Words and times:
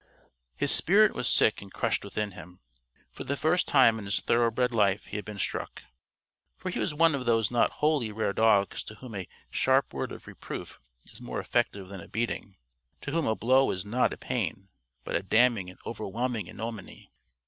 His 0.55 0.71
spirit 0.73 1.13
was 1.13 1.27
sick 1.27 1.61
and 1.61 1.71
crushed 1.71 2.03
within 2.03 2.31
him. 2.31 2.59
For 3.11 3.23
the 3.23 3.37
first 3.37 3.67
time 3.67 3.99
in 3.99 4.05
his 4.05 4.19
thoroughbred 4.19 4.71
life 4.71 5.05
he 5.05 5.15
had 5.15 5.25
been 5.25 5.37
struck. 5.37 5.83
For 6.57 6.71
he 6.71 6.79
was 6.79 6.91
one 6.91 7.13
of 7.13 7.27
those 7.27 7.51
not 7.51 7.69
wholly 7.73 8.11
rare 8.11 8.33
dogs 8.33 8.81
to 8.85 8.95
whom 8.95 9.13
a 9.13 9.27
sharp 9.51 9.93
word 9.93 10.11
of 10.11 10.25
reproof 10.25 10.79
is 11.05 11.21
more 11.21 11.39
effective 11.39 11.87
than 11.87 12.01
a 12.01 12.07
beating 12.07 12.55
to 13.01 13.11
whom 13.11 13.27
a 13.27 13.35
blow 13.35 13.69
is 13.69 13.85
not 13.85 14.11
a 14.11 14.17
pain, 14.17 14.69
but 15.03 15.15
a 15.15 15.21
damning 15.21 15.69
and 15.69 15.77
overwhelming 15.85 16.47
ignominy. 16.47 17.11